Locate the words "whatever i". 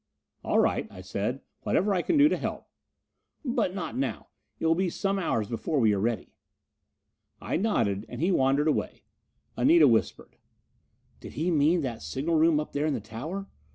1.61-2.01